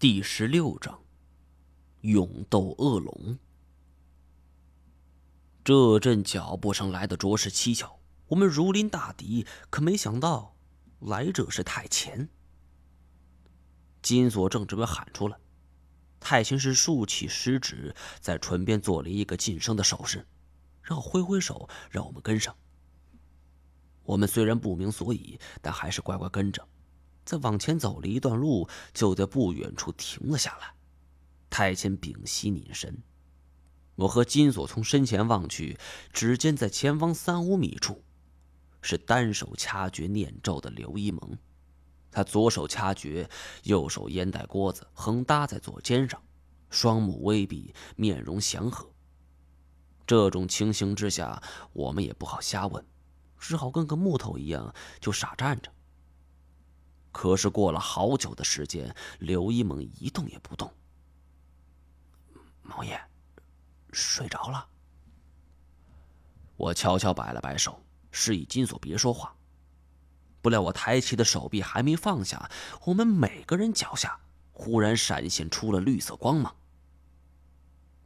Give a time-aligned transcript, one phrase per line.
[0.00, 1.02] 第十六章，
[2.02, 3.36] 勇斗恶龙。
[5.64, 7.98] 这阵脚步声来的着实蹊跷，
[8.28, 10.54] 我们如临大敌，可没想到
[11.00, 12.28] 来者是太前。
[14.00, 15.36] 金锁正准备喊出来，
[16.20, 20.24] 太乾是竖起食指，在唇边做了一个噤声的手势，
[20.80, 22.56] 然后挥挥手让我们跟上。
[24.04, 26.64] 我们虽然不明所以，但还是乖乖跟着。
[27.28, 30.72] 再往前走了一段路，就在不远处停了下来。
[31.50, 33.02] 太监屏息凝神，
[33.96, 35.78] 我和金锁从身前望去，
[36.10, 38.02] 只见在前方三五米处，
[38.80, 41.36] 是单手掐诀念咒的刘一蒙。
[42.10, 43.28] 他左手掐诀，
[43.64, 46.22] 右手烟袋锅子横搭在左肩上，
[46.70, 48.90] 双目微闭，面容祥和。
[50.06, 51.42] 这种情形之下，
[51.74, 52.82] 我们也不好瞎问，
[53.38, 55.70] 只好跟个木头一样，就傻站着。
[57.10, 60.72] 可是过了好久的时间，刘一猛一动也不动。
[62.62, 63.00] 毛爷，
[63.92, 64.68] 睡着了。
[66.56, 69.34] 我悄悄摆了摆手，示意金锁别说话。
[70.40, 72.50] 不料我抬起的手臂还没放下，
[72.84, 74.20] 我们每个人脚下
[74.52, 76.54] 忽然闪现出了绿色光芒。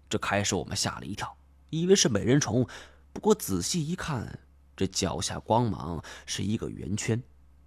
[0.09, 1.37] 这开始我们吓了一跳，
[1.71, 2.67] 以为是美人虫。
[3.13, 4.39] 不过仔细一看，
[4.77, 7.23] 这脚下光芒是一个圆圈。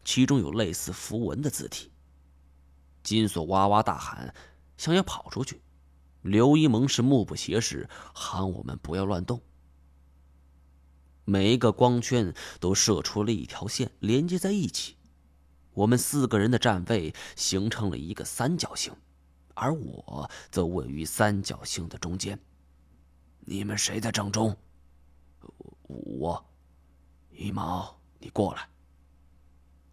[0.06, 1.92] 其中有类似符文的字体。
[3.04, 4.34] 金锁哇哇大喊，
[4.78, 5.62] 想要跑出去。
[6.22, 9.42] 刘一蒙是目不斜视，喊我们不要乱动。
[11.24, 14.96] 每一个光圈都射出了一条线，连接在一起。
[15.74, 18.94] 我们四个人的站位形成了一个三角形，
[19.54, 22.40] 而我则位于三角形的中间。
[23.42, 24.56] 你们谁在正中？
[25.88, 26.44] 我。
[27.32, 28.70] 羽毛，你过来。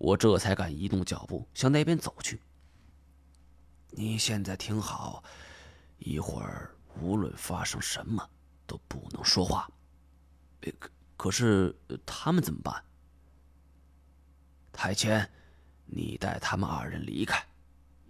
[0.03, 2.41] 我这才敢移动脚步向那边走去。
[3.91, 5.23] 你现在听好，
[6.01, 8.29] 一会儿无论发生什么，
[8.67, 9.71] 都不能说话。
[10.61, 11.73] 可可是
[12.05, 12.83] 他们怎么办？
[14.73, 15.31] 太谦，
[15.87, 17.41] 你带他们二人离开。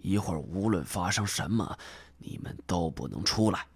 [0.01, 1.77] 一会儿无论发生什么，
[2.17, 3.67] 你们都不能出来。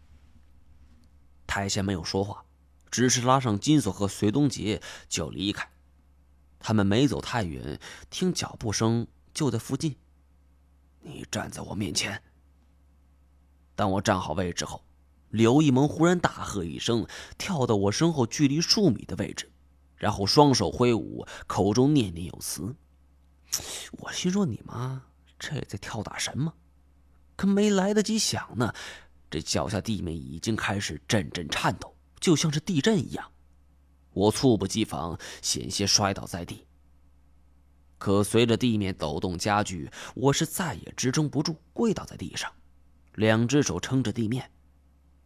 [1.45, 2.43] 太谦没有说话，
[2.89, 5.69] 只是拉上金锁和隋东杰就离开。
[6.59, 7.79] 他们没走太远，
[8.09, 9.95] 听脚步声就在附近。
[11.01, 12.21] 你站在我面前。
[13.75, 14.83] 当我站好位置后，
[15.29, 17.05] 刘一萌忽然大喝一声，
[17.37, 19.51] 跳到我身后距离数米的位置，
[19.95, 22.75] 然后双手挥舞，口中念念有词。
[23.91, 25.03] 我心说：“你妈，
[25.39, 26.53] 这在跳打神吗？”
[27.37, 28.73] 可没来得及想呢，
[29.29, 33.31] 这脚下地面已经开始阵阵颤抖，就像是地震一样。
[34.17, 36.65] 我猝不及防，险些摔倒在地。
[37.99, 42.51] 可随着地面抖动加剧，我是再也支撑不住，跪倒在地上，
[43.13, 44.49] 两只手撑着地面，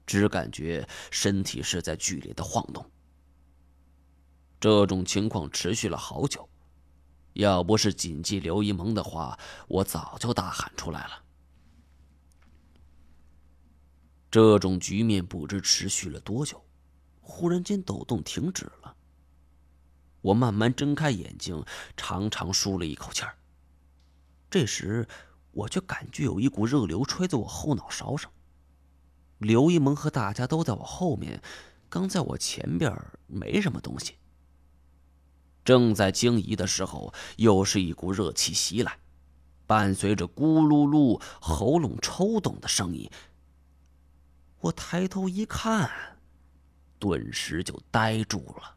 [0.06, 2.86] 只感觉身体是在剧烈的晃动。
[4.60, 6.50] 这种情况持续了好久，
[7.34, 11.24] 要不是谨记刘一萌的话，我早就大喊出来了。
[14.30, 16.62] 这种局面不知持续了多久。
[17.22, 18.96] 忽然间，抖动停止了。
[20.22, 21.64] 我慢慢睁开眼睛，
[21.96, 23.38] 长长舒了一口气儿。
[24.50, 25.08] 这时，
[25.52, 28.32] 我却感觉有一股热流吹在我后脑勺上。
[29.40, 31.42] 刘一萌和大家都在我后面，
[31.90, 32.96] 刚在我前边
[33.26, 34.16] 没什么东西。
[35.64, 39.00] 正在惊疑的时候，又是一股热气袭来，
[39.66, 43.10] 伴随着咕噜噜喉咙抽动的声音。
[44.60, 46.11] 我抬头一看。
[47.02, 48.76] 顿时就呆住了。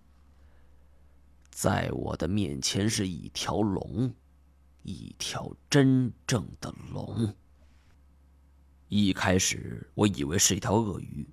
[1.51, 4.13] 在我的面前是一条龙，
[4.83, 7.35] 一条真正的龙。
[8.89, 11.29] 一开始我以为是一条鳄鱼，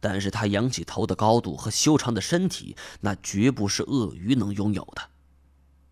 [0.00, 5.02] 但是它仰起头的高度和修长的身体，那绝不是鳄鱼能拥有的。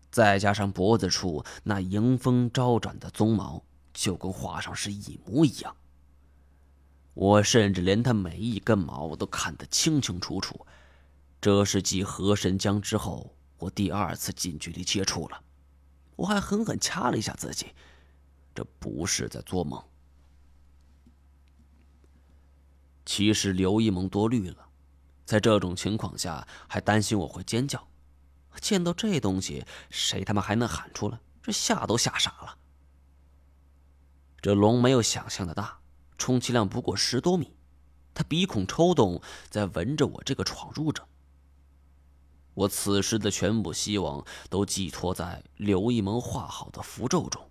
[0.09, 5.75] 再加上脖子处那迎风招展的鬃毛，就跟画上是一模一样。
[7.19, 10.65] 我甚至连他每一根毛我都看得清清楚楚，
[11.41, 15.43] 这是继河神江之后，我第二次近距离接触了。
[16.15, 17.73] 我还狠狠掐了一下自己，
[18.55, 19.83] 这不是在做梦。
[23.05, 24.69] 其实刘一萌多虑了，
[25.25, 27.85] 在这种情况下还担心我会尖叫，
[28.61, 31.19] 见到这东西，谁他妈还能喊出来？
[31.43, 32.57] 这吓都吓傻了。
[34.41, 35.78] 这龙没有想象的大。
[36.19, 37.55] 充其量不过十多米，
[38.13, 39.19] 他鼻孔抽动，
[39.49, 41.07] 在闻着我这个闯入者。
[42.53, 47.49] 我此时的全部希望都寄托在刘一萌画好的符咒中。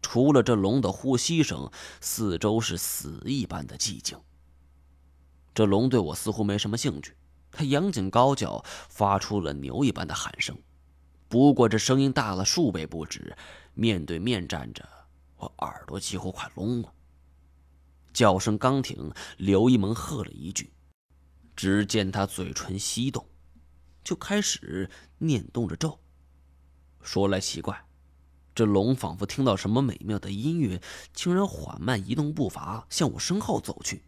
[0.00, 1.70] 除了这龙的呼吸声，
[2.00, 4.18] 四周是死一般的寂静。
[5.52, 7.16] 这龙对我似乎没什么兴趣，
[7.50, 10.56] 它仰颈高叫，发出了牛一般的喊声。
[11.28, 13.36] 不过这声音大了数倍不止，
[13.74, 14.88] 面对面站着，
[15.36, 16.92] 我耳朵几乎快聋了。
[18.12, 20.72] 叫声刚停，刘一萌喝了一句，
[21.54, 23.26] 只见他嘴唇翕动，
[24.02, 25.98] 就开始念动着咒。
[27.02, 27.84] 说来奇怪，
[28.54, 30.80] 这龙仿佛听到什么美妙的音乐，
[31.12, 34.02] 竟然缓慢移动步伐向我身后走去。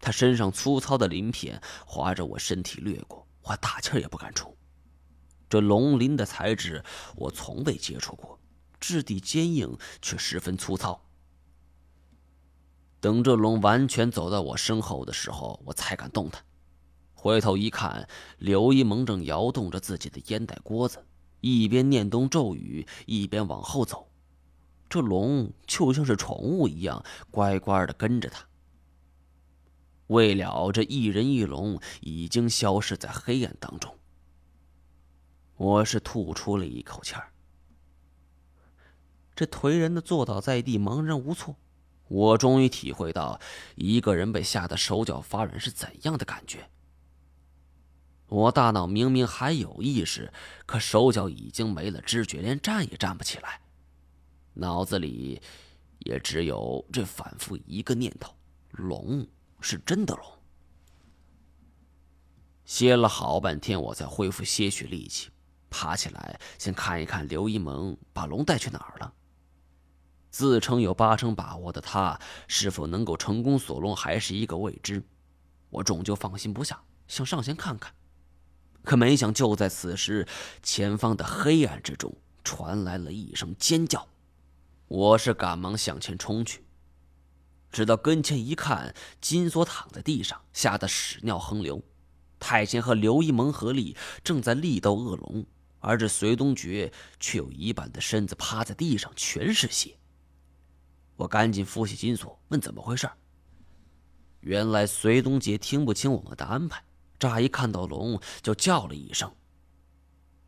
[0.00, 4.56] 他身上粗糙的鳞片划着我身体掠过，我大气也不敢出。
[5.48, 6.82] 这龙鳞的材质
[7.16, 8.38] 我从未接触过，
[8.80, 11.00] 质地坚硬却十分粗糙。
[13.04, 16.42] 等这龙完全走到我身后的时候，我才敢动弹。
[17.12, 18.08] 回头一看，
[18.38, 21.04] 刘一萌正摇动着自己的烟袋锅子。
[21.42, 24.08] 一边念动咒语，一边往后走，
[24.88, 28.46] 这龙就像是宠物一样，乖乖的跟着他。
[30.06, 33.94] 未了，这一人一龙已经消失在黑暗当中。
[35.58, 37.30] 我是吐出了一口气儿。
[39.36, 41.54] 这颓然的坐倒在地，茫然无措。
[42.08, 43.40] 我终于体会到，
[43.76, 46.68] 一个人被吓得手脚发软是怎样的感觉。
[48.28, 50.32] 我大脑明明还有意识，
[50.66, 53.60] 可手脚已经没了知觉，连站也站不起来。
[54.54, 55.40] 脑子里
[56.00, 58.34] 也只有这反复一个念头：
[58.72, 59.26] 龙
[59.60, 60.24] 是真的龙。
[62.64, 65.28] 歇了好半天，我才恢复些许力气，
[65.68, 69.12] 爬起来先看一看刘一萌把龙带去哪儿了。
[70.34, 75.00] 自称有八成把握的他，是否能够成功锁龙，还是一个未知。
[75.70, 77.94] 我终究放心不下，想上前看看。
[78.82, 80.26] 可没想，就在此时，
[80.60, 84.08] 前方的黑暗之中传来了一声尖叫。
[84.88, 86.64] 我是赶忙向前冲去，
[87.70, 91.80] 直到跟前一看，金锁躺在地上，吓得屎尿横流。
[92.40, 95.46] 太监和刘一蒙合力正在力斗恶龙，
[95.78, 99.96] 而这隋东爵却有一半的身子趴在地上，全是血。
[101.16, 103.08] 我赶紧扶起金锁，问怎么回事。
[104.40, 106.84] 原来隋东杰听不清我们的安排。
[107.18, 109.32] 乍一看到龙，就叫了一声。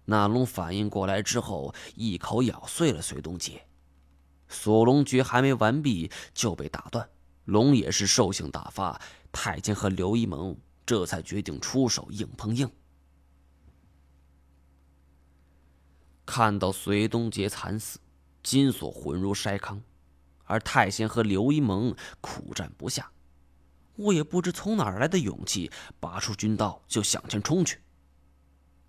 [0.04, 3.64] 那龙反应过来之后，一口咬碎了隋东杰。
[4.48, 7.08] 锁龙诀还没完毕，就被打断。
[7.44, 9.00] 龙也是兽性大发，
[9.32, 12.68] 太监和刘一萌这才决定出手硬碰硬。
[16.26, 17.98] 看到隋东杰惨死，
[18.42, 19.80] 金锁魂如筛糠，
[20.46, 23.10] 而太监和刘一萌苦战不下。
[23.96, 25.70] 我也不知从哪儿来的勇气，
[26.00, 27.80] 拔出军刀就向前冲去。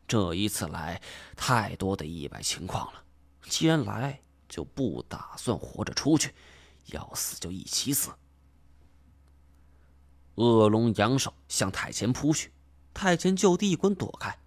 [0.08, 1.02] 这一次来，
[1.36, 3.04] 太多的意外情况了。
[3.42, 6.34] 既然来，就不打算活着出去，
[6.88, 8.12] 要死就一起死。
[10.36, 12.52] 恶龙扬手向太前扑去，
[12.94, 14.38] 太前就地一滚躲开，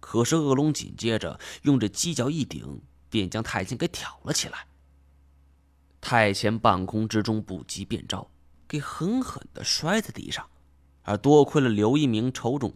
[0.00, 4.66] 可是恶龙紧接着用这犄角一顶，便将太前给挑了起来。
[6.00, 8.30] 太前半空之中不及变招。
[8.68, 10.48] 给狠狠的摔在地上，
[11.02, 12.72] 而多亏了刘一鸣瞅准，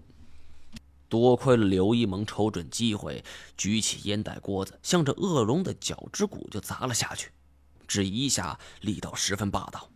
[1.09, 3.25] 多亏了刘一萌瞅准机会，
[3.57, 7.31] 举起烟袋锅子，向着恶龙的脚趾骨就砸了下去，
[7.87, 9.89] 只一下力道十分霸道。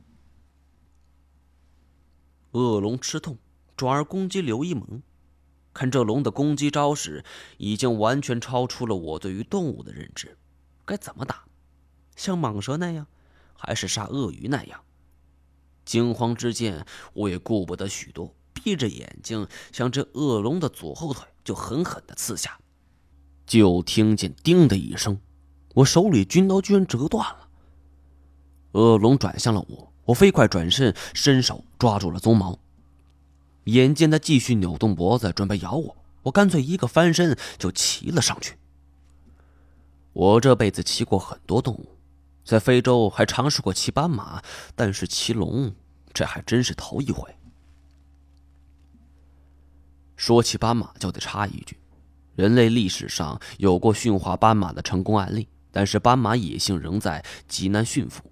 [2.52, 3.36] 恶龙吃痛，
[3.76, 5.02] 转而攻击刘一萌。
[5.74, 7.24] 看这龙的攻击招式，
[7.56, 10.38] 已经完全超出了我对于动物的认知。
[10.84, 11.44] 该怎么打？
[12.14, 13.06] 像蟒蛇那样，
[13.58, 14.80] 还是杀鳄鱼那样？
[15.84, 22.58] 惊慌之间，我也顾不得许多，闭着眼睛向这恶龙的左后腿就狠狠的刺下。
[23.46, 25.18] 就听见“叮”的一声，
[25.74, 27.48] 我手里军刀居然折断了。
[28.72, 32.58] 恶龙转向了我，我飞快转身，伸手抓住了鬃毛。
[33.64, 38.56] 眼见他继续扭动脖子准备咬我，我干脆一个翻身就骑了上去。
[40.12, 41.97] 我这辈子骑过很多动物。
[42.48, 44.42] 在非洲还尝试过骑斑马，
[44.74, 45.70] 但是骑龙
[46.14, 47.36] 这还真是头一回。
[50.16, 51.76] 说起斑马，就得插一句：
[52.36, 58.22] 人类历史上有过驯化斑马的成功案例，但是斑马野性仍在，极难驯服。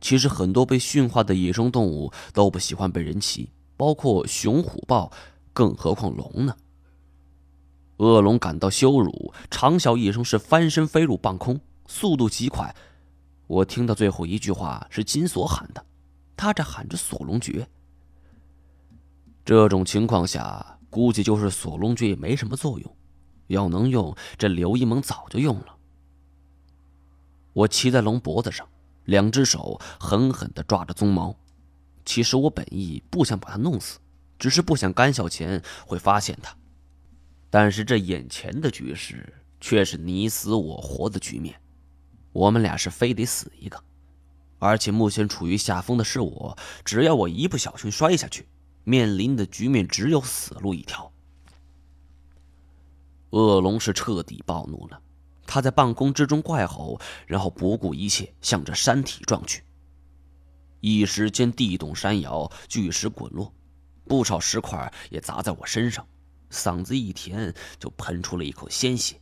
[0.00, 5.10] 其实很多被驯化的野生动物都不喜欢被人骑，包括熊、虎、豹，
[5.52, 6.54] 更何况龙呢？
[7.96, 11.58] 恶龙感到羞辱，长啸一声，是翻身飞入半空，
[11.88, 12.72] 速度极快。
[13.46, 15.84] 我听到最后一句话是金锁喊的，
[16.36, 17.68] 他这喊着锁龙诀。
[19.44, 22.96] 这种情况下，估计就是锁龙诀也没什么作用。
[23.46, 25.76] 要能用，这刘一萌早就用了。
[27.52, 28.68] 我骑在龙脖子上，
[29.04, 31.36] 两只手狠狠地抓着鬃毛。
[32.04, 34.00] 其实我本意不想把他弄死，
[34.36, 36.56] 只是不想甘小钱会发现他。
[37.48, 41.54] 但是这眼前的局势却是你死我活的局面，
[42.36, 43.82] 我们俩是非得死一个。
[44.58, 48.46] 而且目前处于下风的是我，只要我一不小心摔下去，
[48.84, 51.10] 面临的局面只有死路一条。
[53.30, 55.00] 恶龙是彻底暴怒了，
[55.46, 59.62] 他在半空之中怪吼，然后不顾一切向着山体撞去。
[60.80, 63.50] 一时间地动山摇，巨石滚落，
[64.04, 66.06] 不少石块也砸在我身上，
[66.50, 69.18] 嗓子一甜就喷出了一口鲜血。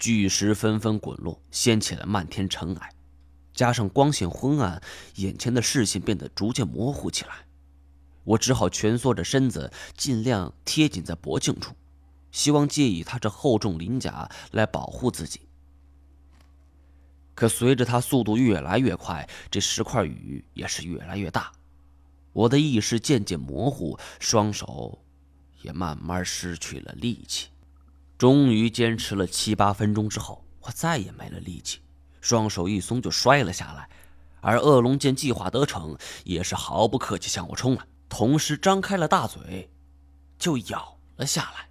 [0.00, 2.94] 巨石纷纷滚落，掀起了漫天尘埃，
[3.52, 4.82] 加上光线昏暗，
[5.16, 7.44] 眼前的视线变得逐渐模糊起来。
[8.24, 11.74] 我只好蜷缩着身子，尽量贴紧在脖颈处，
[12.32, 15.42] 希望借以他这厚重鳞甲来保护自己。
[17.34, 21.52] 可随着他速度越来越快，这石块雨也是越来越大，
[22.32, 25.04] 我的意识渐渐模糊，双手
[25.60, 27.48] 也慢慢失去了力气。
[28.20, 31.78] 终于坚持了七八分钟之后，我再也没了力气，
[32.20, 33.88] 双手一松就摔了下来。
[34.42, 37.86] 而恶龙见计划得逞，也是毫不客气向我冲来。
[38.10, 39.70] 同时张开了大嘴，
[40.38, 41.69] 就咬了下来。